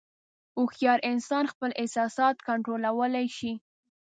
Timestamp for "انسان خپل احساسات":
1.11-2.35